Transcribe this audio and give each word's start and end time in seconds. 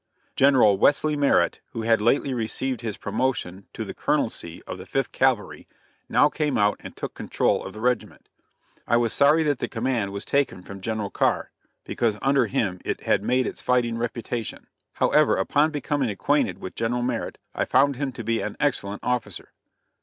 General 0.35 0.79
Wesley 0.79 1.15
Merritt 1.15 1.61
who 1.73 1.83
had 1.83 2.01
lately 2.01 2.33
received 2.33 2.81
his 2.81 2.97
promotion 2.97 3.67
to 3.71 3.85
the 3.85 3.93
Colonelcy 3.93 4.63
of 4.65 4.79
the 4.79 4.87
Fifth 4.87 5.11
Cavalry 5.11 5.67
now 6.09 6.27
came 6.27 6.57
out 6.57 6.81
and 6.83 6.97
took 6.97 7.13
control 7.13 7.63
of 7.63 7.73
the 7.73 7.79
regiment. 7.81 8.27
I 8.87 8.97
was 8.97 9.13
sorry 9.13 9.43
that 9.43 9.59
the 9.59 9.67
command 9.67 10.11
was 10.11 10.25
taken 10.25 10.63
from 10.63 10.81
General 10.81 11.11
Carr, 11.11 11.51
because 11.83 12.17
under 12.19 12.47
him 12.47 12.79
it 12.83 13.01
had 13.01 13.21
made 13.23 13.45
its 13.45 13.61
fighting 13.61 13.95
reputation. 13.95 14.65
However, 14.93 15.35
upon 15.37 15.69
becoming 15.69 16.09
acquainted 16.09 16.57
with 16.57 16.73
General 16.73 17.03
Merritt, 17.03 17.37
I 17.53 17.65
found 17.65 17.95
him 17.97 18.11
to 18.13 18.23
be 18.23 18.41
an 18.41 18.57
excellent 18.59 19.03
officer. 19.03 19.51